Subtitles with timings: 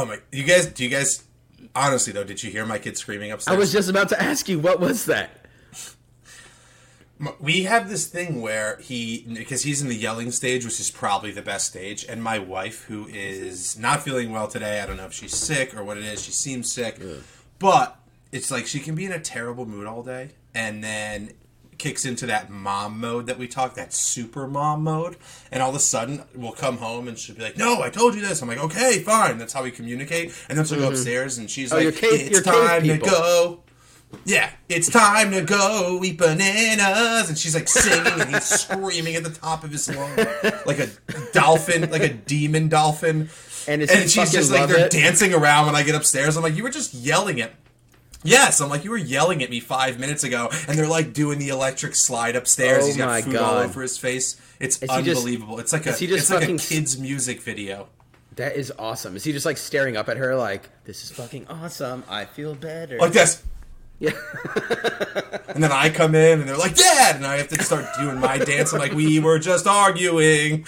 [0.00, 0.18] Oh my!
[0.32, 1.24] You guys, do you guys?
[1.76, 3.54] Honestly though, did you hear my kid screaming upstairs?
[3.54, 5.44] I was just about to ask you, what was that?
[7.38, 11.32] We have this thing where he because he's in the yelling stage which is probably
[11.32, 15.04] the best stage and my wife who is not feeling well today i don't know
[15.04, 16.98] if she's sick or what it is she seems sick
[17.58, 17.98] but
[18.32, 21.34] it's like she can be in a terrible mood all day and then
[21.80, 25.16] kicks into that mom mode that we talk that super mom mode
[25.50, 28.14] and all of a sudden we'll come home and she'll be like no i told
[28.14, 31.38] you this i'm like okay fine that's how we communicate and then she'll go upstairs
[31.38, 33.60] and she's Oh, like cave- it's time to go
[34.24, 39.22] yeah, it's time to go eat bananas, and she's like singing, and he's screaming at
[39.22, 40.16] the top of his lungs,
[40.66, 40.88] like a
[41.32, 43.28] dolphin, like a demon dolphin.
[43.68, 44.90] And, And she's just like they're it?
[44.90, 46.36] dancing around when I get upstairs.
[46.36, 47.52] I'm like, you were just yelling at.
[48.22, 51.38] Yes, I'm like, you were yelling at me five minutes ago, and they're like doing
[51.38, 52.84] the electric slide upstairs.
[52.84, 54.40] Oh He's got food all over his face.
[54.60, 55.58] It's Is he just- unbelievable.
[55.58, 57.88] it's like a is he just it's like a fucking- kids music video.
[58.36, 59.16] That is awesome.
[59.16, 62.04] Is he just like staring up at her like, this is fucking awesome.
[62.08, 62.98] I feel better.
[62.98, 63.42] Like this.
[63.98, 64.12] yeah.
[65.48, 67.16] And then I come in and they're like, Dad!
[67.16, 68.72] And I have to start doing my dance.
[68.72, 70.58] I'm like, we were just arguing.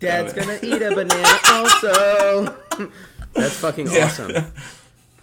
[0.00, 2.56] Dad's gonna eat a banana also.
[3.36, 4.06] That's fucking Yeah.
[4.06, 4.32] awesome.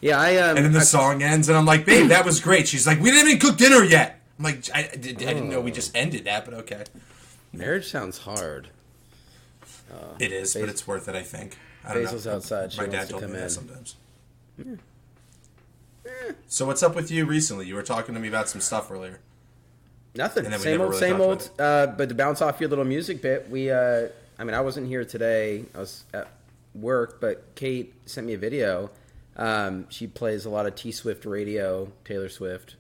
[0.01, 0.57] Yeah, I um.
[0.57, 2.67] And then the I- song ends and I'm like, babe, that was great.
[2.67, 4.19] She's like, we didn't even cook dinner yet.
[4.37, 6.83] I'm like, I, I, did- I didn't know we just ended that, but okay.
[7.53, 8.69] marriage sounds hard.
[10.19, 11.57] It is, but it's worth it, I think.
[11.85, 12.35] I don't Basil's know.
[12.35, 12.71] outside.
[12.73, 13.43] She My dad to told come me in.
[13.43, 13.95] that sometimes.
[16.47, 17.67] So what's up with you recently?
[17.67, 19.19] You were talking to me about some stuff earlier.
[20.15, 20.45] Nothing.
[20.45, 21.49] And then we Same old, really same old.
[21.59, 23.71] Uh, but to bounce off your little music bit, we.
[23.71, 25.63] Uh, I mean, I wasn't here today.
[25.75, 26.27] I was at
[26.73, 28.89] work, but Kate sent me a video.
[29.35, 32.75] Um, she plays a lot of T Swift radio, Taylor Swift.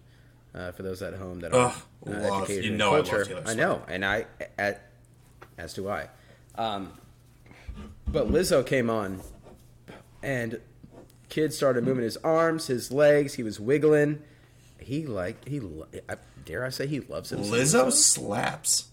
[0.53, 3.43] Uh, for those at home that are Ugh, uh, educated you know I culture, Taylor
[3.47, 4.87] I know, and I, at,
[5.57, 6.09] as do I.
[6.55, 6.93] Um,
[8.07, 9.21] but Lizzo came on,
[10.21, 10.59] and
[11.29, 13.33] kid started moving his arms, his legs.
[13.33, 14.21] He was wiggling.
[14.79, 15.59] He like he.
[16.07, 17.39] I, dare I say he loves it.
[17.39, 18.89] Lizzo slaps.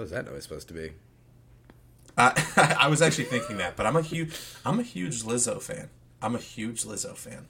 [0.00, 0.92] What was that noise supposed to be?
[2.16, 4.34] I, I was actually thinking that, but I'm a huge,
[4.64, 5.90] I'm a huge Lizzo fan.
[6.22, 7.48] I'm a huge Lizzo fan.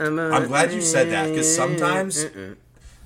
[0.00, 2.26] I'm glad you said that because sometimes,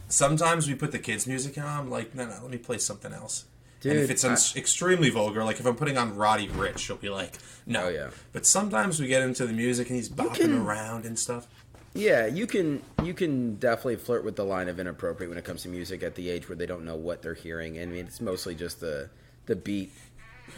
[0.09, 1.67] sometimes we put the kids' music on.
[1.67, 3.45] I'm like, no, no, let me play something else.
[3.85, 7.11] and if it's uns- extremely vulgar, like if I'm putting on Roddy Ricch, she'll be
[7.11, 7.35] like,
[7.67, 7.85] no.
[7.85, 8.09] Oh, yeah.
[8.33, 11.47] But sometimes we get into the music and he's bopping can- around and stuff.
[11.95, 15.63] Yeah, you can you can definitely flirt with the line of inappropriate when it comes
[15.63, 17.81] to music at the age where they don't know what they're hearing.
[17.81, 19.11] I mean, it's mostly just the
[19.47, 19.93] the beat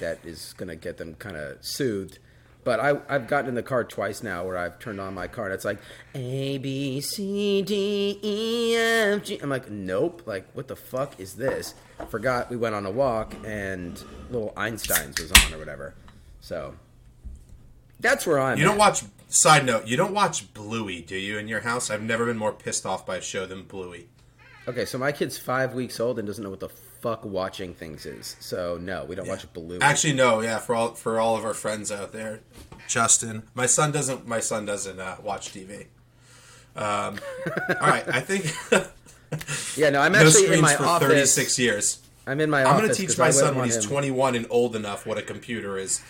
[0.00, 2.18] that is going to get them kind of soothed.
[2.62, 5.46] But I, I've gotten in the car twice now where I've turned on my car
[5.46, 5.78] and it's like
[6.14, 9.38] A B C D E F G.
[9.42, 10.22] I'm like, nope.
[10.26, 11.74] Like, what the fuck is this?
[12.10, 15.94] Forgot we went on a walk and Little Einsteins was on or whatever.
[16.40, 16.74] So
[18.00, 18.58] that's where I'm.
[18.58, 18.78] You don't at.
[18.78, 19.02] watch.
[19.28, 21.38] Side note: You don't watch Bluey, do you?
[21.38, 24.08] In your house, I've never been more pissed off by a show than Bluey.
[24.66, 28.06] Okay, so my kid's five weeks old and doesn't know what the fuck watching things
[28.06, 28.36] is.
[28.40, 29.78] So no, we don't watch Bluey.
[29.80, 30.40] Actually, no.
[30.40, 32.40] Yeah, for all for all of our friends out there,
[32.88, 34.26] Justin, my son doesn't.
[34.26, 35.86] My son doesn't uh, watch TV.
[36.76, 37.18] Um,
[37.80, 38.44] all right, I think
[39.76, 41.08] yeah, no, I'm no actually in my for office.
[41.08, 42.00] 36 years.
[42.26, 42.72] I'm in my office.
[42.72, 45.22] I'm going to teach my son when he's him- 21 and old enough what a
[45.22, 46.00] computer is.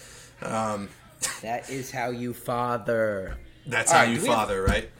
[1.42, 3.36] That is how you father.
[3.66, 4.91] That's All how right, you we have- father, right?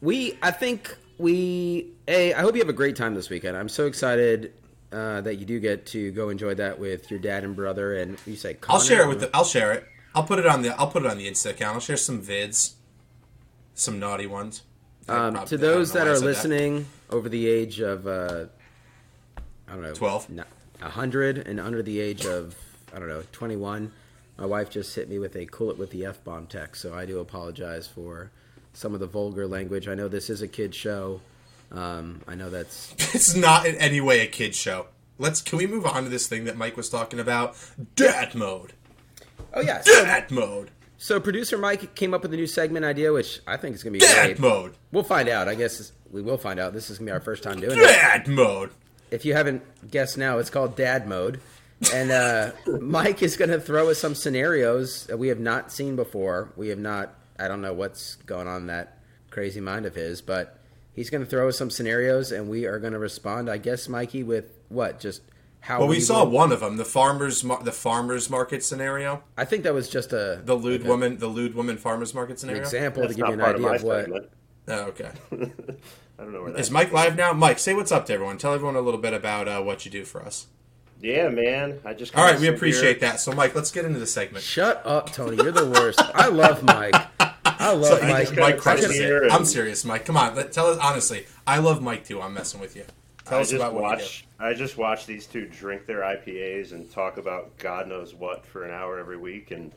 [0.00, 1.90] We, I think we.
[2.06, 3.56] Hey, I hope you have a great time this weekend.
[3.56, 4.52] I'm so excited
[4.92, 7.96] uh, that you do get to go enjoy that with your dad and brother.
[7.96, 9.30] And you say, I'll share it with the.
[9.34, 9.86] I'll share it.
[10.14, 10.78] I'll put it on the.
[10.78, 11.74] I'll put it on the Insta account.
[11.76, 12.74] I'll share some vids,
[13.74, 14.62] some naughty ones.
[15.08, 18.46] Um, to those that are listening over the age of, uh,
[19.68, 20.30] I don't know, 12?
[20.30, 20.44] no,
[20.80, 22.54] 100 and under the age of,
[22.94, 23.92] I don't know, 21,
[24.38, 26.82] my wife just hit me with a cool it with the F bomb text.
[26.82, 28.30] So I do apologize for
[28.72, 29.86] some of the vulgar language.
[29.88, 31.20] I know this is a kid show.
[31.72, 32.94] Um, I know that's.
[33.14, 34.86] It's not in any way a kid show.
[35.18, 35.40] Let's.
[35.40, 37.56] Can we move on to this thing that Mike was talking about?
[37.96, 38.72] Dad mode.
[39.52, 39.80] Oh, yeah.
[39.82, 40.70] So, Dad mode.
[40.98, 43.92] so producer Mike came up with a new segment idea, which I think is going
[43.94, 44.38] to be Dad great.
[44.40, 44.74] mode.
[44.90, 45.48] We'll find out.
[45.48, 46.72] I guess we will find out.
[46.72, 47.82] This is going to be our first time doing it.
[47.82, 48.70] Dad mode.
[49.12, 51.40] if you haven't guessed now, it's called Dad Mode.
[51.92, 55.96] And uh, Mike is going to throw us some scenarios that we have not seen
[55.96, 56.52] before.
[56.56, 58.98] We have not, I don't know what's going on in that
[59.30, 60.58] crazy mind of his, but
[60.92, 63.88] he's going to throw us some scenarios and we are going to respond, I guess,
[63.88, 64.98] Mikey, with what?
[65.00, 65.22] Just
[65.60, 68.64] how Well, we we saw would- one of them, the farmers, mar- the farmers market
[68.64, 72.32] scenario, I think that was just a the lewd woman, the lewd woman farmers market
[72.32, 72.62] an scenario.
[72.62, 74.00] example That's to give you an part of idea of what.
[74.04, 74.30] segment.
[74.66, 75.10] Oh, okay.
[76.18, 77.32] I don't know where that Is Mike live now?
[77.32, 78.38] Mike, say what's up to everyone.
[78.38, 80.46] Tell everyone a little bit about uh, what you do for us.
[81.04, 81.80] Yeah, man.
[81.84, 83.20] I just All right, we appreciate that.
[83.20, 84.42] So, Mike, let's get into the segment.
[84.42, 85.36] Shut up, Tony.
[85.36, 86.00] You're the worst.
[86.14, 86.94] I love Mike.
[87.44, 88.34] I love So, Mike.
[88.36, 89.22] Mike crushes it.
[89.24, 90.06] and- I'm serious, Mike.
[90.06, 91.26] Come on, let, tell us honestly.
[91.46, 92.22] I love Mike too.
[92.22, 92.84] I'm messing with you.
[93.26, 94.24] Tell I us just about what watch.
[94.40, 98.64] I just watch these two drink their IPAs and talk about God knows what for
[98.64, 99.72] an hour every week, and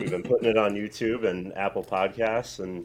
[0.00, 2.84] we've been putting it on YouTube and Apple Podcasts, and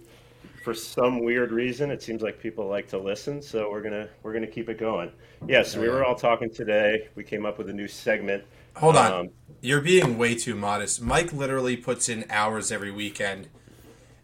[0.67, 4.33] for some weird reason, it seems like people like to listen, so we're gonna we're
[4.33, 5.09] gonna keep it going.
[5.47, 7.07] Yes, we were all talking today.
[7.15, 8.43] We came up with a new segment.
[8.75, 9.13] Hold on.
[9.13, 9.29] Um,
[9.61, 11.01] You're being way too modest.
[11.01, 13.47] Mike literally puts in hours every weekend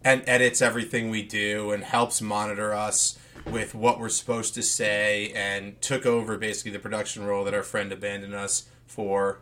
[0.04, 3.18] and edits everything we do and helps monitor us
[3.50, 7.63] with what we're supposed to say and took over basically the production role that our
[7.63, 9.39] friend abandoned us for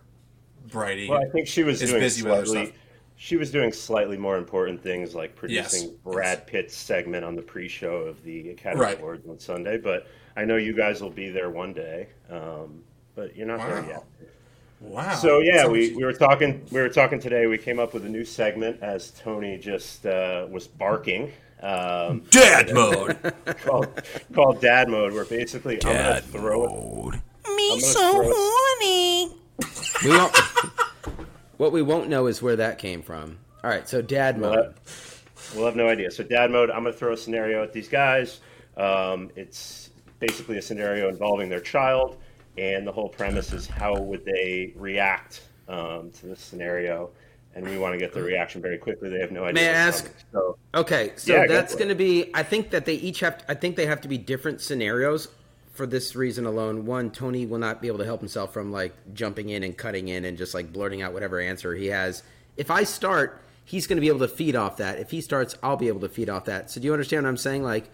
[0.67, 1.09] Brighty.
[1.09, 2.65] Well, I think she was is doing busy with slightly.
[2.67, 2.77] stuff.
[3.23, 5.97] She was doing slightly more important things like producing Yes.
[6.03, 8.97] Brad Pitt's segment on the pre-show of the Academy Right.
[8.99, 9.77] Awards on Sunday.
[9.77, 12.07] But I know you guys will be there one day.
[12.31, 12.83] Um,
[13.13, 14.03] but you're not there yet.
[14.79, 15.13] Wow.
[15.13, 16.65] So yeah, That's we, we were talking.
[16.71, 17.45] We were talking today.
[17.45, 21.31] We came up with a new segment as Tony just uh, was barking.
[21.61, 23.33] Um, Dad mode.
[23.63, 24.01] called,
[24.33, 26.71] called Dad Mode, where basically I'm gonna throw it.
[26.71, 29.35] Me I'm gonna so throw it- horny.
[30.03, 30.35] We won't,
[31.61, 33.37] what we won't know is where that came from.
[33.63, 34.55] All right, so dad mode.
[34.55, 36.09] We'll have, we'll have no idea.
[36.09, 38.39] So Dad Mode, I'm gonna throw a scenario at these guys.
[38.77, 42.17] Um, it's basically a scenario involving their child,
[42.57, 47.11] and the whole premise is how would they react um, to this scenario.
[47.53, 49.09] And we want to get the reaction very quickly.
[49.09, 49.53] They have no idea.
[49.61, 50.17] May I ask- coming.
[50.31, 52.31] So Okay, so Yeah, that's going to be.
[52.33, 53.37] I think that they each have.
[53.39, 55.27] To, I think they have to be different scenarios
[55.71, 56.85] for this reason alone.
[56.85, 60.07] One, Tony will not be able to help himself from like jumping in and cutting
[60.09, 62.23] in and just like blurting out whatever answer he has.
[62.57, 64.99] If I start, he's going to be able to feed off that.
[64.99, 66.69] If he starts, I'll be able to feed off that.
[66.69, 67.63] So do you understand what I'm saying?
[67.63, 67.89] Like,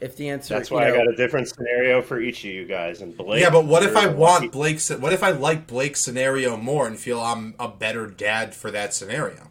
[0.00, 2.50] if the answer, That's you why know- I got a different scenario for each of
[2.50, 3.00] you guys.
[3.02, 4.90] And Blake, Yeah, but what if I want Blake's?
[4.90, 8.92] What if I like Blake's scenario more and feel I'm a better dad for that
[8.92, 9.48] scenario?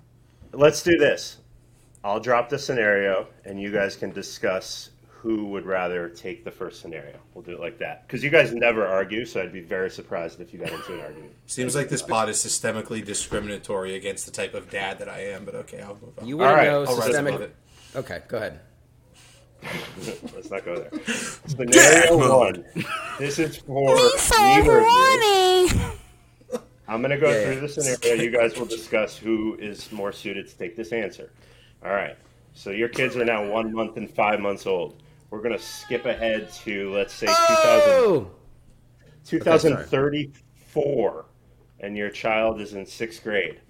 [0.54, 1.38] Let's do this.
[2.04, 4.90] I'll drop the scenario, and you guys can discuss
[5.22, 7.16] who would rather take the first scenario.
[7.36, 10.42] We'll do it like that because you guys never argue, so I'd be very surprised
[10.42, 11.34] if you got into an argument.
[11.46, 15.46] Seems like this pod is systemically discriminatory against the type of dad that I am,
[15.46, 16.28] but okay, I'll move on.
[16.28, 17.56] you All wouldn't right, know systemic.
[17.96, 18.60] Okay, go ahead.
[20.34, 21.06] Let's not go there.
[21.46, 22.66] Scenario one.
[23.20, 24.10] This is for Me
[24.40, 25.70] neither of you.
[26.88, 27.60] I'm going to go Yeah, through yeah.
[27.60, 28.24] the scenario.
[28.24, 31.32] You guys will discuss who is more suited to take this answer.
[31.86, 32.18] All right.
[32.54, 35.02] So your kids are now one month and five months old.
[35.32, 38.32] We're going to skip ahead to, let's say, 2000, Oh,
[39.26, 41.26] 2034,
[41.80, 43.62] and your child is in sixth grade.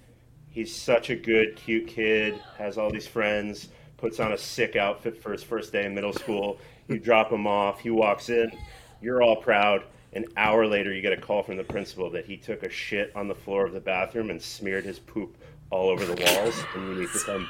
[0.50, 5.22] He's such a good, cute kid, has all these friends, puts on a sick outfit
[5.22, 6.58] for his first day in middle school.
[6.88, 8.52] You drop him off, he walks in,
[9.00, 9.84] you're all proud.
[10.14, 13.16] An hour later, you get a call from the principal that he took a shit
[13.16, 15.38] on the floor of the bathroom and smeared his poop
[15.70, 17.48] all over the walls, and you need to come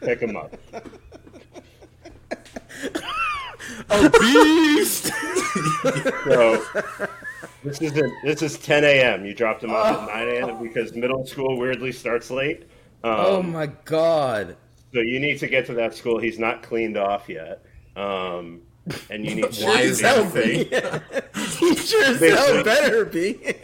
[0.00, 0.56] pick him up.
[3.88, 5.12] a beast!
[6.24, 6.62] So
[7.64, 7.92] this is
[8.22, 9.24] this is 10 a.m.
[9.24, 10.62] You dropped him off at 9 a.m.
[10.62, 12.62] because middle school weirdly starts late.
[13.02, 14.56] Um, oh my god!
[14.92, 16.20] So you need to get to that school.
[16.20, 17.64] He's not cleaned off yet,
[17.96, 18.60] um,
[19.10, 19.52] and you need.
[19.52, 20.66] to Why is that a thing?
[21.58, 23.40] he sure as hell better be.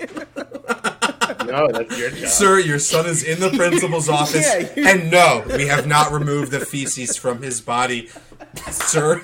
[1.44, 2.28] No, that's your job.
[2.28, 4.44] Sir, your son is in the principal's office,
[4.76, 8.08] Yeah, and no, we have not removed the feces from his body,
[8.70, 9.20] sir.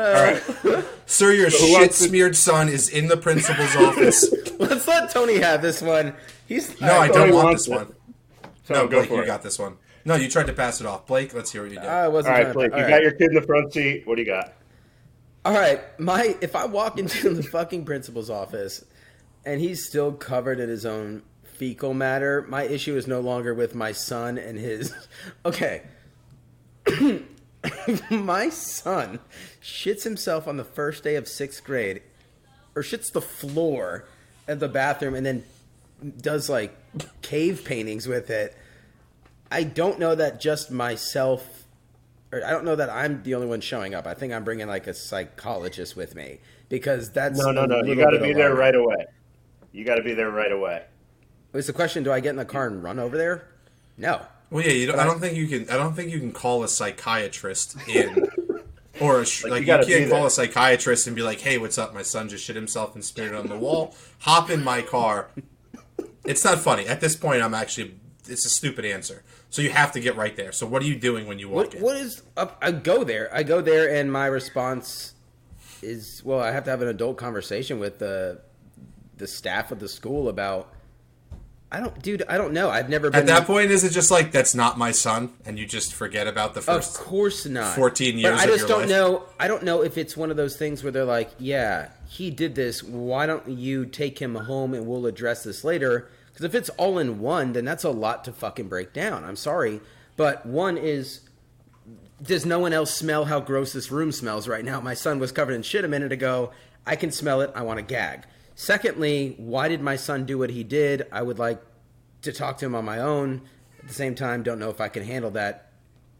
[0.00, 0.12] All
[0.74, 0.84] right.
[1.06, 4.32] Sir, your who shit wants to- smeared son is in the principal's office.
[4.58, 6.14] Let's let Tony have this one.
[6.46, 7.70] He's No, I Tony don't want this it.
[7.74, 7.94] one.
[8.64, 9.26] So No, go Blake, for you it.
[9.26, 9.76] got this one.
[10.04, 11.06] No, you tried to pass it off.
[11.06, 11.86] Blake, let's hear what you did.
[11.86, 12.70] I wasn't All right, Blake.
[12.72, 12.78] to.
[12.78, 14.06] You all got your kid in the front seat.
[14.06, 14.52] What do you got?
[15.44, 18.84] All right, my if I walk into the fucking principal's office
[19.44, 23.74] and he's still covered in his own fecal matter, my issue is no longer with
[23.74, 24.94] my son and his.
[25.44, 25.82] Okay,
[28.10, 29.20] my son
[29.62, 32.02] shits himself on the first day of sixth grade,
[32.74, 34.06] or shits the floor
[34.48, 35.44] at the bathroom, and then
[36.20, 36.74] does like
[37.22, 38.56] cave paintings with it.
[39.50, 41.60] I don't know that just myself
[42.32, 44.06] or I don't know that I'm the only one showing up.
[44.06, 46.38] I think I'm bringing like a psychologist with me
[46.68, 47.82] because that's No, no, no.
[47.82, 49.06] You got to be there right away.
[49.72, 50.84] You got to be there right away.
[51.52, 53.48] It's the question: Do I get in the car and run over there?
[53.96, 54.24] No.
[54.50, 55.70] Well, yeah, you don't, I don't think you can.
[55.70, 58.28] I don't think you can call a psychiatrist in,
[59.00, 61.56] or a, sh- Like, like, you you, can't call a psychiatrist and be like, "Hey,
[61.58, 61.94] what's up?
[61.94, 63.94] My son just shit himself and smeared it on the wall.
[64.20, 65.28] Hop in my car."
[66.24, 66.86] It's not funny.
[66.86, 67.94] At this point, I'm actually
[68.28, 69.22] it's a stupid answer.
[69.50, 70.52] So you have to get right there.
[70.52, 71.82] So what are you doing when you walk What, in?
[71.82, 72.58] what is up?
[72.62, 73.28] I go there.
[73.34, 75.14] I go there, and my response
[75.82, 78.40] is, well, I have to have an adult conversation with the
[79.16, 80.72] the staff of the school about.
[81.72, 82.24] I don't, dude.
[82.28, 82.68] I don't know.
[82.68, 85.56] I've never been At that point, is it just like that's not my son, and
[85.56, 86.98] you just forget about the first?
[86.98, 87.76] Of course not.
[87.76, 88.88] 14 But years I of just don't life.
[88.88, 89.24] know.
[89.38, 92.56] I don't know if it's one of those things where they're like, "Yeah, he did
[92.56, 92.82] this.
[92.82, 96.98] Why don't you take him home and we'll address this later?" Because if it's all
[96.98, 99.22] in one, then that's a lot to fucking break down.
[99.24, 99.80] I'm sorry,
[100.16, 101.20] but one is.
[102.22, 104.80] Does no one else smell how gross this room smells right now?
[104.80, 106.50] My son was covered in shit a minute ago.
[106.84, 107.50] I can smell it.
[107.54, 108.24] I want to gag.
[108.60, 111.06] Secondly, why did my son do what he did?
[111.10, 111.62] I would like
[112.20, 113.40] to talk to him on my own.
[113.78, 115.72] At the same time, don't know if I can handle that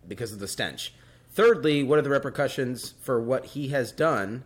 [0.09, 0.95] because of the stench.
[1.33, 4.45] Thirdly, what are the repercussions for what he has done?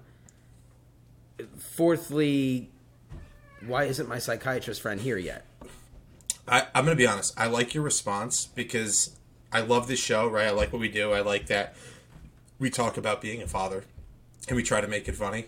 [1.56, 2.68] Fourthly,
[3.64, 5.46] why isn't my psychiatrist friend here yet?
[6.48, 7.32] I, I'm going to be honest.
[7.38, 9.16] I like your response because
[9.52, 10.48] I love this show, right?
[10.48, 11.12] I like what we do.
[11.12, 11.76] I like that
[12.58, 13.84] we talk about being a father
[14.48, 15.46] and we try to make it funny.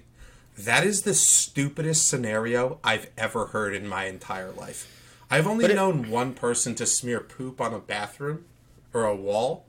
[0.58, 4.90] That is the stupidest scenario I've ever heard in my entire life.
[5.30, 8.44] I've only But it- known one person to smear poop on a bathroom
[8.94, 9.66] or a wall,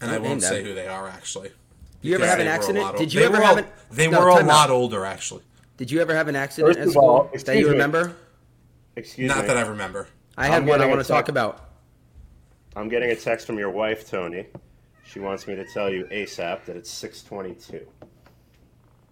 [0.00, 0.66] and I won't say them.
[0.66, 1.52] who they are actually.
[2.02, 2.84] You ever have an they were a accident?
[2.84, 4.70] lot Did you ever have a- an- They No, were a lot out.
[4.70, 5.42] older actually.
[5.76, 7.72] Did you ever have an accident First at of school all, that excuse you me.
[7.72, 8.16] remember?
[8.96, 9.34] Excuse me.
[9.34, 9.46] Not me.
[9.48, 10.06] that I remember.
[10.36, 11.70] I had one I want to talk about.
[12.76, 14.46] I'm getting a text from your wife, Tony.
[15.04, 17.86] She wants me to tell you ASAP that it's 622.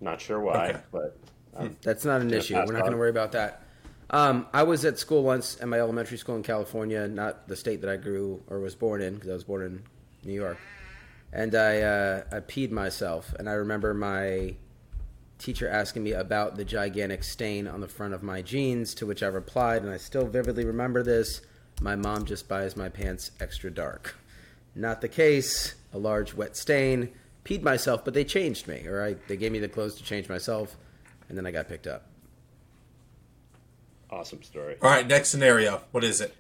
[0.00, 0.81] Not sure why, Okay.
[0.93, 1.19] but
[1.57, 2.55] um, That's not an issue.
[2.55, 3.62] We're not going to worry about that.
[4.11, 7.83] Um, I was at school once at my elementary school in California, not the state
[7.83, 9.83] that I grew or was born in, because I was born in
[10.25, 10.59] New York.
[11.33, 14.55] And I, uh, I peed myself, and I remember my
[15.38, 19.23] teacher asking me about the gigantic stain on the front of my jeans, to which
[19.23, 21.43] I replied, and I still vividly remember this
[21.81, 24.17] my mom just buys my pants extra dark.
[24.75, 25.75] Not the case.
[25.93, 27.11] A large wet stain.
[27.45, 30.28] Peed myself, but they changed me, or I, they gave me the clothes to change
[30.28, 30.76] myself,
[31.28, 32.07] and then I got picked up.
[34.11, 34.76] awesome story.
[34.83, 35.83] All right, next scenario.
[35.92, 36.35] What is it?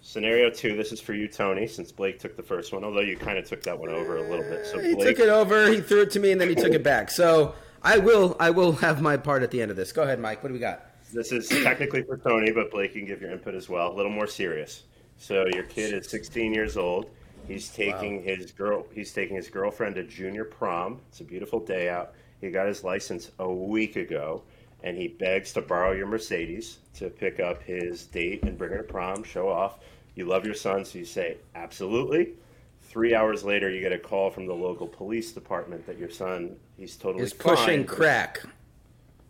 [0.00, 0.76] Scenario two.
[0.76, 2.82] This is for you, Tony, since Blake took the first one.
[2.84, 4.66] Although you kind of took that one over a little bit.
[4.66, 5.68] So He Blake, took it over.
[5.70, 7.10] He threw it to me, and then he took it back.
[7.10, 9.92] So I will, I will have my part at the end of this.
[9.92, 10.42] Go ahead, Mike.
[10.42, 10.84] What do we got?
[11.12, 13.90] this is technically for Tony, but Blake can give your input as well.
[13.92, 14.82] A little more serious.
[15.16, 17.10] So your kid is 16 years old.
[17.48, 18.86] He's taking his girl.
[18.92, 21.00] He's taking his girlfriend to junior prom.
[21.08, 22.12] It's a beautiful day out.
[22.40, 24.42] He got his license a week ago,
[24.84, 28.78] and he begs to borrow your Mercedes to pick up his date and bring her
[28.78, 29.78] to prom, show off.
[30.14, 32.34] You love your son, so you say absolutely.
[32.82, 36.56] Three hours later, you get a call from the local police department that your son
[36.76, 38.42] he's totally Is pushing crack.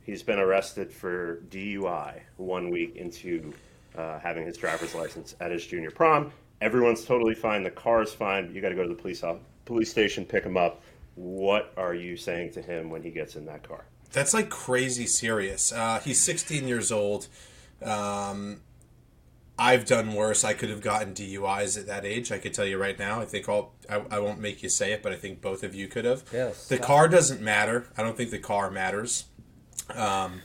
[0.04, 3.52] He's been arrested for DUI one week into
[3.96, 6.32] uh, having his driver's license at his junior prom.
[6.60, 7.62] Everyone's totally fine.
[7.62, 8.52] The car's fine.
[8.52, 10.82] You got to go to the police off, police station, pick him up.
[11.14, 13.84] What are you saying to him when he gets in that car?
[14.12, 15.72] That's like crazy serious.
[15.72, 17.28] Uh, he's 16 years old.
[17.82, 18.60] Um,
[19.58, 20.44] I've done worse.
[20.44, 22.30] I could have gotten DUIs at that age.
[22.30, 23.20] I could tell you right now.
[23.20, 23.72] I think I'll.
[23.90, 26.22] I, I won't make you say it, but I think both of you could have.
[26.32, 26.68] Yes.
[26.68, 27.88] The car doesn't matter.
[27.96, 29.24] I don't think the car matters.
[29.92, 30.42] Um,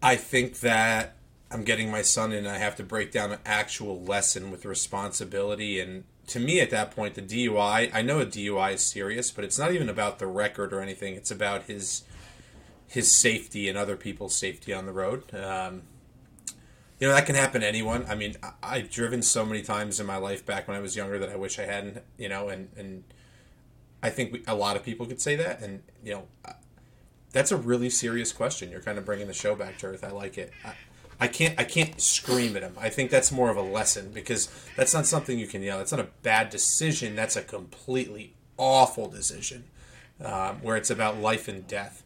[0.00, 1.13] I think that
[1.54, 5.78] I'm getting my son and I have to break down an actual lesson with responsibility.
[5.78, 7.90] And to me, at that point, the DUI.
[7.94, 11.14] I know a DUI is serious, but it's not even about the record or anything.
[11.14, 12.02] It's about his
[12.88, 15.32] his safety and other people's safety on the road.
[15.32, 15.82] Um,
[16.98, 18.04] you know that can happen to anyone.
[18.08, 20.96] I mean, I, I've driven so many times in my life back when I was
[20.96, 22.02] younger that I wish I hadn't.
[22.18, 23.04] You know, and and
[24.02, 25.60] I think we, a lot of people could say that.
[25.62, 26.24] And you know,
[27.30, 28.70] that's a really serious question.
[28.70, 30.02] You're kind of bringing the show back to earth.
[30.02, 30.52] I like it.
[30.64, 30.72] I,
[31.20, 32.74] I can't I can't scream at him.
[32.78, 35.78] I think that's more of a lesson because that's not something you can yell.
[35.78, 37.14] That's not a bad decision.
[37.14, 39.64] That's a completely awful decision
[40.24, 42.02] um, where it's about life and death.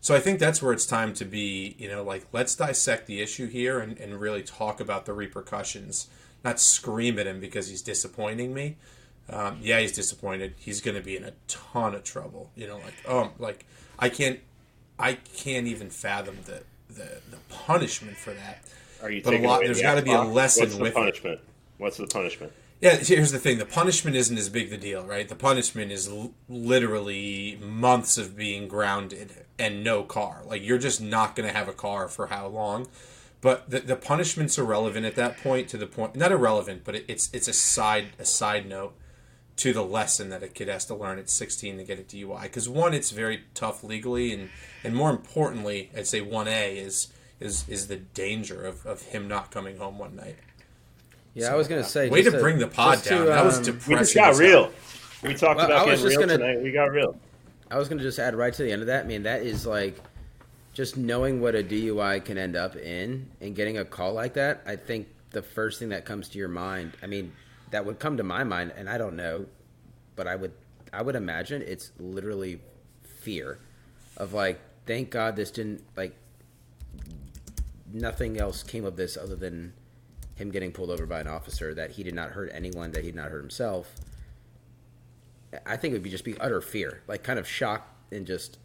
[0.00, 3.20] So I think that's where it's time to be, you know, like let's dissect the
[3.20, 6.08] issue here and, and really talk about the repercussions,
[6.42, 8.76] not scream at him because he's disappointing me.
[9.28, 10.54] Um, yeah, he's disappointed.
[10.58, 12.50] He's going to be in a ton of trouble.
[12.56, 13.66] You know, like oh, like
[13.98, 14.40] I can't,
[14.98, 16.62] I can't even fathom the
[16.94, 18.62] the, the punishment for that.
[19.02, 20.94] Are you But a lot- there's the gotta be a lesson What's the with it.
[20.94, 21.40] punishment?
[21.78, 22.52] What's the punishment?
[22.80, 25.28] Yeah, here's the thing: the punishment isn't as big the deal, right?
[25.28, 30.42] The punishment is l- literally months of being grounded and no car.
[30.46, 32.88] Like you're just not going to have a car for how long?
[33.42, 35.68] But the, the punishment's irrelevant at that point.
[35.68, 38.94] To the point, not irrelevant, but it, it's it's a side a side note
[39.60, 42.42] to the lesson that a kid has to learn at 16 to get a DUI.
[42.44, 44.48] Because one, it's very tough legally, and
[44.82, 47.08] and more importantly, I'd say one A is
[47.40, 50.36] is is the danger of, of him not coming home one night.
[51.34, 52.08] Yeah, I was gonna say.
[52.08, 53.26] Way just to bring the pod just to, down.
[53.26, 53.92] that was um, depressing.
[53.92, 54.72] We just got real.
[55.22, 56.62] We talked Well, about getting real gonna- tonight.
[56.62, 57.16] We got real.
[57.70, 59.06] I was gonna just add right to the end of that.
[59.06, 60.00] Man, that is like
[60.72, 64.62] just knowing what a DUI can end up in and getting a call like that.
[64.66, 66.92] I think the first thing that comes to your mind.
[67.02, 67.32] I mean,
[67.70, 69.46] that would come to my mind, and I don't know,
[70.16, 70.52] but I would
[70.92, 72.60] I would imagine it's literally
[73.04, 73.58] fear
[74.16, 76.16] of like, thank God this didn't like
[77.92, 79.72] nothing else came of this other than
[80.36, 83.08] him getting pulled over by an officer that he did not hurt anyone that he
[83.08, 83.94] did not hurt himself
[85.66, 88.58] I think it would be just be utter fear, like kind of shock and just,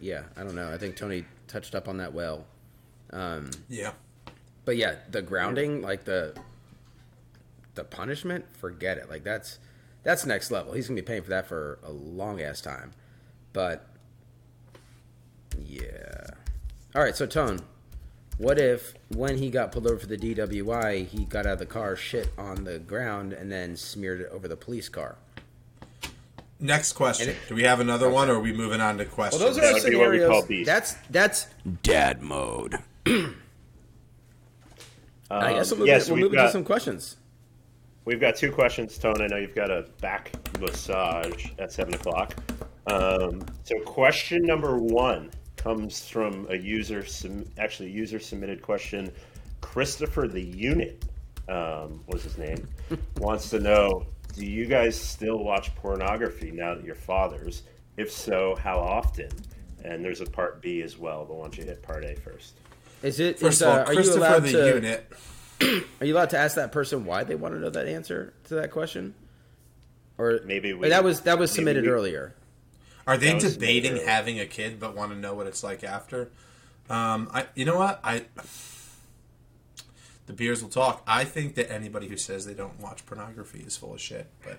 [0.00, 0.72] yeah, I don't know.
[0.72, 2.46] I think Tony touched up on that well.
[3.10, 3.92] Um, Yeah.
[4.64, 6.34] but yeah, the grounding, like the
[7.76, 9.08] the punishment, forget it.
[9.08, 9.58] Like that's
[10.02, 10.72] that's next level.
[10.72, 12.92] He's gonna be paying for that for a long ass time.
[13.52, 13.86] But
[15.64, 16.26] yeah.
[16.94, 17.60] All right, so Tone,
[18.38, 21.66] what if when he got pulled over for the DWI, he got out of the
[21.66, 25.16] car, shit on the ground, and then smeared it over the police car?
[26.58, 27.30] Next question.
[27.30, 29.42] It- Do we have another one, or are we moving on to questions?
[29.42, 30.46] Well, those That are would be what we scenarios.
[30.46, 30.64] call.
[30.64, 31.46] That's that's
[31.82, 32.76] dad mode.
[35.30, 37.16] I guess we'll move, um, yes, we'll we've move into some questions.
[38.06, 39.20] We've got two questions, Tone.
[39.20, 42.36] I know you've got a back massage at seven o'clock.
[42.86, 47.04] Um, so, question number one comes from a user,
[47.58, 49.10] actually, a user submitted question.
[49.60, 51.04] Christopher the Unit
[51.48, 52.68] um, was his name.
[53.16, 57.64] wants to know: Do you guys still watch pornography now that you're fathers?
[57.96, 59.30] If so, how often?
[59.84, 62.54] And there's a part B as well, but why don't you hit part A first?
[63.02, 63.40] Is it?
[63.40, 64.74] First is, of all, uh, are you Christopher allowed the to?
[64.76, 65.12] unit.
[66.00, 68.54] Are you allowed to ask that person why they want to know that answer to
[68.56, 69.14] that question?
[70.18, 72.34] Or Maybe or we- that was that was submitted we- earlier.
[73.06, 76.28] Are they debating having a kid but want to know what it's like after?
[76.90, 78.00] Um, I, you know what?
[78.02, 78.24] I
[80.26, 81.02] the beers will talk.
[81.06, 84.26] I think that anybody who says they don't watch pornography is full of shit.
[84.42, 84.58] But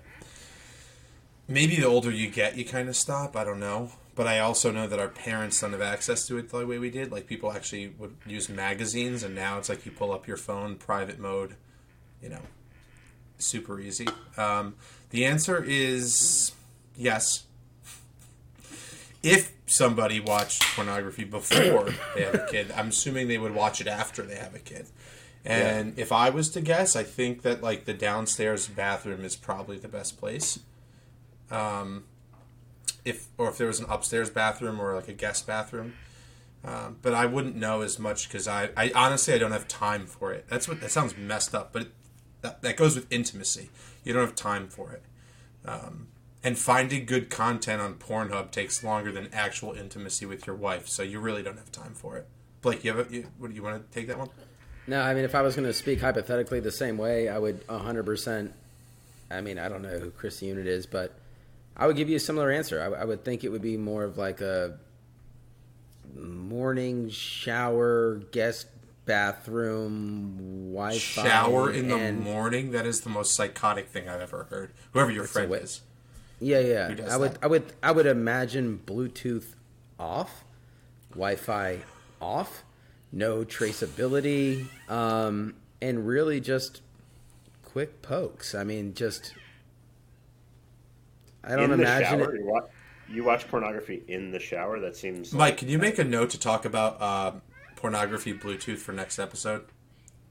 [1.46, 3.36] maybe the older you get, you kind of stop.
[3.36, 3.90] I don't know.
[4.18, 6.90] But I also know that our parents don't have access to it the way we
[6.90, 7.12] did.
[7.12, 10.74] Like people actually would use magazines, and now it's like you pull up your phone,
[10.74, 11.54] private mode.
[12.20, 12.40] You know,
[13.38, 14.08] super easy.
[14.36, 14.74] Um,
[15.10, 16.50] the answer is
[16.96, 17.44] yes
[19.22, 23.86] if somebody watched pornography before they have a kid, I'm assuming they would watch it
[23.86, 24.86] after they have a kid.
[25.44, 29.78] And if I was to guess, I think that like the downstairs bathroom is probably
[29.78, 30.58] the best place.
[31.50, 32.04] Um,
[33.08, 35.94] if or if there was an upstairs bathroom or like a guest bathroom,
[36.64, 40.06] um, but I wouldn't know as much because I, I honestly I don't have time
[40.06, 40.46] for it.
[40.48, 41.92] That's what that sounds messed up, but it,
[42.42, 43.70] that that goes with intimacy.
[44.04, 45.02] You don't have time for it
[46.42, 51.02] and finding good content on Pornhub takes longer than actual intimacy with your wife, so
[51.02, 52.26] you really don't have time for it.
[52.62, 54.28] Blake, you have a, you, what, you want to take that one?
[54.86, 57.66] No, I mean if I was going to speak hypothetically the same way, I would
[57.66, 58.52] 100%.
[59.30, 61.12] I mean I don't know who Chris Unit is, but
[61.78, 62.80] I would give you a similar answer.
[62.82, 64.78] I, I would think it would be more of like a
[66.14, 68.66] morning shower, guest
[69.04, 72.72] bathroom, Wi-Fi, Shower in the morning?
[72.72, 74.72] That is the most psychotic thing I've ever heard.
[74.92, 75.80] Whoever your friend wit- is.
[76.40, 76.94] Yeah, yeah.
[77.10, 77.38] I would, that?
[77.42, 79.54] I would, I would imagine Bluetooth
[79.98, 80.44] off,
[81.10, 81.78] Wi-Fi
[82.20, 82.64] off,
[83.10, 86.82] no traceability, um, and really just
[87.64, 88.54] quick pokes.
[88.54, 89.32] I mean, just
[91.44, 92.40] I don't in the imagine shower, it.
[92.40, 92.64] you watch,
[93.08, 94.80] you watch pornography in the shower.
[94.80, 97.42] That seems Mike, can you make a note to talk about um,
[97.76, 99.64] pornography Bluetooth for next episode?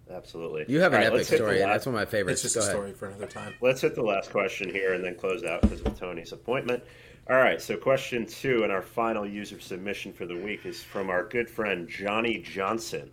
[0.10, 0.64] absolutely.
[0.70, 2.00] You have an All right, epic let's hit the story, and last- that's one of
[2.02, 2.46] my favorites.
[2.46, 2.76] It's just Go a ahead.
[2.76, 3.54] story for another time.
[3.62, 6.82] Let's hit the last question here and then close out because of Tony's appointment.
[7.30, 11.10] All right, so question two and our final user submission for the week is from
[11.10, 13.12] our good friend Johnny Johnson,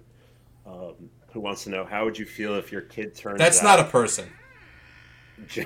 [0.67, 0.95] um,
[1.33, 3.79] who wants to know how would you feel if your kid turned That's out...
[3.79, 4.29] not a person.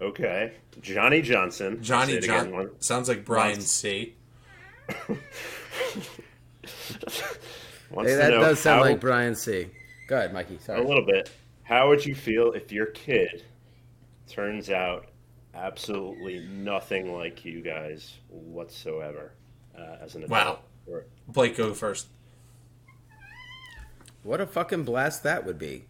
[0.00, 1.82] okay, Johnny Johnson.
[1.82, 3.70] Johnny it again, John one- sounds like Brian Once.
[3.70, 4.14] C.
[7.90, 9.68] wants Hey, that know does sound like Brian C.
[10.08, 10.58] Go ahead, Mikey.
[10.60, 10.80] Sorry.
[10.80, 11.30] A little bit.
[11.62, 13.44] How would you feel if your kid
[14.28, 15.06] turns out
[15.54, 19.32] absolutely nothing like you guys whatsoever
[19.78, 20.30] uh, as an adult?
[20.30, 20.58] Wow.
[20.86, 22.06] Or- Blake, go first.
[24.22, 25.84] What a fucking blast that would be.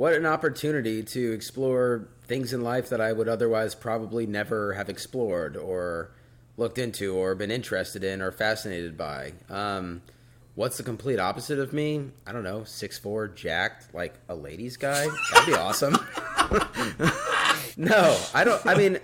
[0.00, 4.88] What an opportunity to explore things in life that I would otherwise probably never have
[4.88, 6.10] explored or
[6.56, 9.34] looked into or been interested in or fascinated by.
[9.50, 10.00] Um,
[10.54, 12.12] what's the complete opposite of me?
[12.26, 15.06] I don't know, six four, jacked, like a ladies guy?
[15.34, 15.92] That'd be awesome.
[17.76, 19.00] no, I don't, I mean,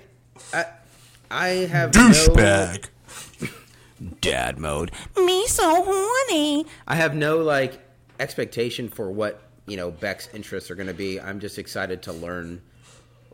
[0.55, 0.65] I,
[1.31, 2.79] I have no
[4.23, 4.93] Dad mode.
[5.15, 6.65] Me so horny.
[6.89, 7.81] I have no like
[8.19, 11.21] expectation for what you know Beck's interests are going to be.
[11.21, 12.63] I'm just excited to learn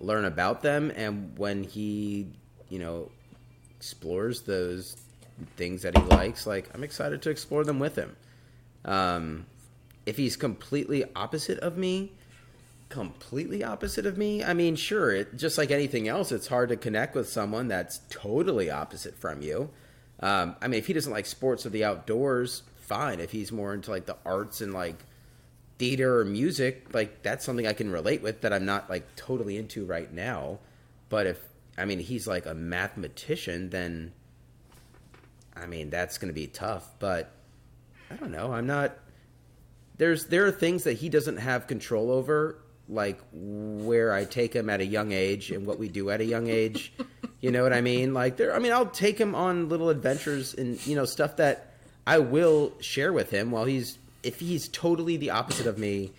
[0.01, 2.29] learn about them, and when he
[2.69, 3.11] you know
[3.77, 4.97] explores those
[5.57, 8.17] things that he likes, like I'm excited to explore them with him.
[8.85, 9.47] Um,
[10.07, 12.13] if he's completely opposite of me,
[12.89, 16.77] completely opposite of me, I mean, sure, it, just like anything else, it's hard to
[16.77, 19.71] connect with someone that's totally opposite from you.
[20.21, 23.21] Um, I mean, if he doesn't like sports or the outdoors, fine.
[23.21, 24.97] If he's more into like the arts and like
[25.83, 29.57] theater or music, like that's something I can relate with that I'm not like totally
[29.57, 30.61] into right now.
[31.09, 31.41] But if
[31.77, 34.13] I mean he's like a mathematician, then
[35.57, 36.89] I mean that's going to be tough.
[37.01, 37.33] But
[38.13, 38.53] I don't know.
[38.53, 38.97] I'm not.
[39.97, 44.71] There's there are things that he doesn't have control over, like where I take him
[44.71, 46.93] at a young age and what we do at a young age.
[47.41, 48.15] You know what I mean?
[48.15, 48.55] Like there.
[48.55, 51.75] I mean, I'll take him on little adventures and you know stuff that
[52.07, 56.13] I will share with him while he's if he's totally the opposite of me,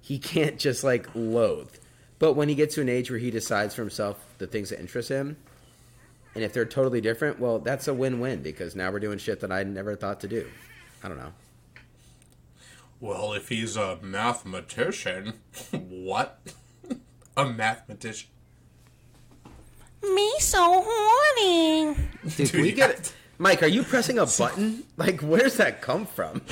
[0.00, 1.74] he can't just like loathe.
[2.18, 4.80] But when he gets to an age where he decides for himself the things that
[4.80, 5.36] interest him,
[6.34, 9.50] and if they're totally different, well, that's a win-win because now we're doing shit that
[9.52, 10.46] I never thought to do.
[11.02, 11.32] I don't know.
[13.00, 15.34] Well, if he's a mathematician,
[15.70, 16.38] what?
[17.36, 18.28] a mathematician.
[20.02, 21.96] Me so horny.
[22.36, 24.82] Dude, Dude, we you get got- Mike, are you pressing a button?
[24.96, 26.42] Like, where's that come from?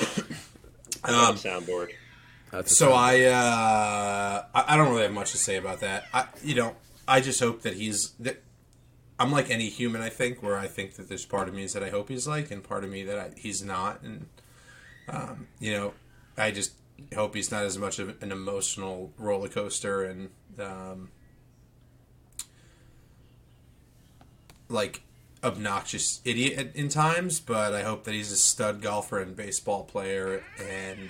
[1.03, 1.91] I got a soundboard.
[2.51, 2.93] That's So.
[2.93, 6.05] I, uh, I I don't really have much to say about that.
[6.13, 6.75] I, you know,
[7.07, 8.41] I just hope that he's that.
[9.19, 11.83] I'm like any human, I think, where I think that there's part of me that
[11.83, 14.27] I hope he's like, and part of me that I, he's not, and
[15.09, 15.93] um, you know,
[16.37, 16.73] I just
[17.15, 20.29] hope he's not as much of an emotional roller coaster and
[20.59, 21.09] um,
[24.69, 25.01] like
[25.47, 27.39] obnoxious idiot in times.
[27.39, 31.09] But I hope that he's a stud golfer and baseball player and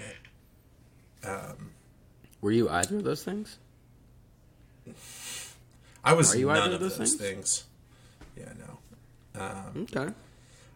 [2.42, 3.58] Were you either of those things?
[6.04, 7.66] I was Are you none either of those, those things?
[8.38, 9.82] Yeah, no.
[9.84, 10.14] Okay.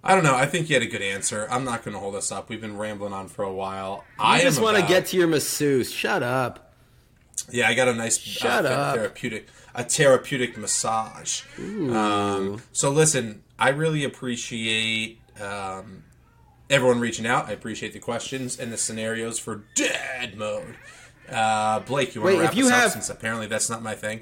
[0.04, 0.36] I don't know.
[0.36, 1.48] I think you had a good answer.
[1.50, 2.50] I'm not going to hold us up.
[2.50, 4.04] We've been rambling on for a while.
[4.20, 5.92] I I just want to get to your masseuse.
[5.92, 6.74] Shut up.
[7.52, 8.96] Yeah, I got a nice Shut uh, up.
[8.96, 11.44] therapeutic a therapeutic massage.
[11.58, 16.04] Um, so listen, I really appreciate um,
[16.68, 17.46] everyone reaching out.
[17.46, 20.76] I appreciate the questions and the scenarios for dad mode.
[21.30, 23.70] Uh, Blake, you want Wait, to wrap if you us have- up since apparently that's
[23.70, 24.22] not my thing.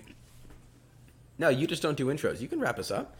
[1.37, 2.41] No, you just don't do intros.
[2.41, 3.15] You can wrap us up.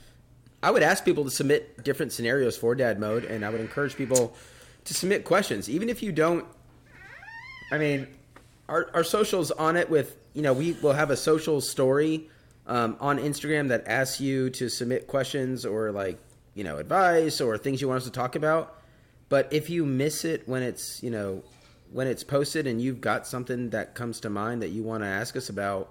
[0.62, 3.95] I would ask people to submit different scenarios for dad mode, and I would encourage
[3.95, 4.36] people
[4.84, 6.45] to submit questions, even if you don't.
[7.71, 8.08] I mean,
[8.67, 12.29] our our socials on it with you know we will have a social story
[12.69, 16.19] um, on Instagram that asks you to submit questions or like
[16.53, 18.75] you know advice or things you want us to talk about.
[19.27, 21.43] But if you miss it when it's you know
[21.91, 25.08] when it's posted and you've got something that comes to mind that you want to
[25.08, 25.89] ask us about,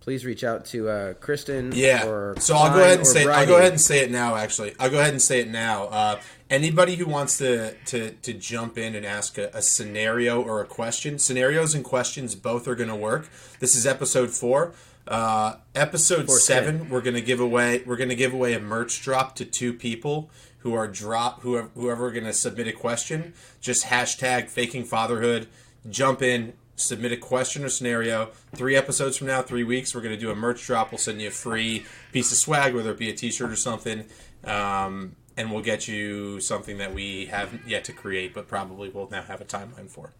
[0.00, 1.72] please reach out to uh, Kristen.
[1.74, 2.06] Yeah.
[2.06, 4.36] Or so I'll go ahead and say I'll go ahead and say it now.
[4.36, 5.84] Actually, I'll go ahead and say it now.
[5.84, 10.60] Uh, anybody who wants to to to jump in and ask a, a scenario or
[10.60, 13.30] a question, scenarios and questions both are going to work.
[13.60, 14.74] This is episode four.
[15.06, 16.88] Uh, episode Four, seven, ten.
[16.88, 20.74] we're gonna give away we're gonna give away a merch drop to two people who
[20.74, 23.32] are drop whoever whoever gonna submit a question.
[23.60, 25.46] Just hashtag faking fatherhood.
[25.88, 28.30] Jump in, submit a question or scenario.
[28.54, 30.90] Three episodes from now, three weeks, we're gonna do a merch drop.
[30.90, 34.06] We'll send you a free piece of swag, whether it be a T-shirt or something,
[34.44, 39.08] um, and we'll get you something that we haven't yet to create, but probably will
[39.08, 40.12] now have a timeline for.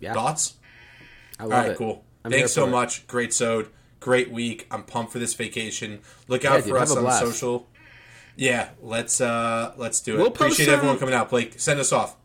[0.00, 0.54] Yeah, Thoughts?
[1.38, 1.76] I love right, it.
[1.76, 2.04] cool.
[2.24, 2.70] I'm Thanks so it.
[2.70, 3.06] much.
[3.06, 3.68] Great sode.
[4.02, 4.66] Great week.
[4.70, 6.00] I'm pumped for this vacation.
[6.26, 7.24] Look out Yeah, dude, for us on blast.
[7.24, 7.68] social.
[8.36, 10.18] Yeah, let's uh let's do it.
[10.18, 11.30] We'll Appreciate some- everyone coming out.
[11.30, 12.16] Blake, send us off.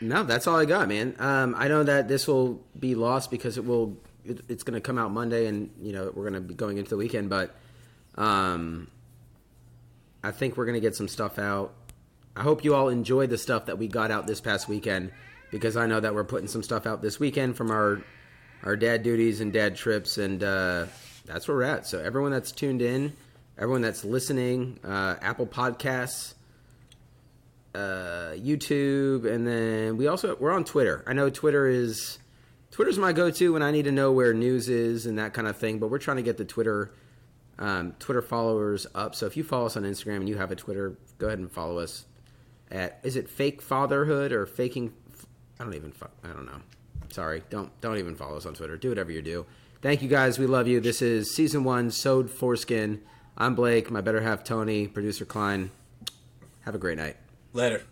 [0.00, 1.16] No, that's all I got, man.
[1.18, 3.96] Um, I know that this will be lost because it will.
[4.26, 6.76] It, it's going to come out Monday, and you know we're going to be going
[6.76, 7.30] into the weekend.
[7.30, 7.54] But
[8.16, 8.88] um,
[10.22, 11.72] I think we're going to get some stuff out.
[12.36, 15.12] I hope you all enjoyed the stuff that we got out this past weekend
[15.50, 18.02] because I know that we're putting some stuff out this weekend from our
[18.64, 20.86] our dad duties and dad trips, and uh,
[21.26, 21.86] that's where we're at.
[21.86, 23.12] So everyone that's tuned in,
[23.58, 26.34] everyone that's listening, uh, Apple Podcasts
[27.74, 31.04] uh, YouTube, and then we also we're on Twitter.
[31.06, 32.18] I know Twitter is
[32.70, 35.56] Twitter's my go-to when I need to know where news is and that kind of
[35.56, 35.78] thing.
[35.78, 36.90] But we're trying to get the Twitter
[37.58, 39.14] um, Twitter followers up.
[39.14, 41.50] So if you follow us on Instagram and you have a Twitter, go ahead and
[41.50, 42.06] follow us
[42.70, 44.92] at is it fake fatherhood or faking?
[45.60, 45.92] I don't even.
[46.24, 46.60] I don't know.
[47.10, 48.76] Sorry, don't don't even follow us on Twitter.
[48.76, 49.44] Do whatever you do.
[49.86, 50.36] Thank you guys.
[50.36, 50.80] We love you.
[50.80, 51.92] This is season one.
[51.92, 53.02] Sewed foreskin.
[53.38, 53.88] I'm Blake.
[53.88, 54.88] My better half Tony.
[54.88, 55.70] Producer Klein.
[56.62, 57.18] Have a great night.
[57.52, 57.84] Later.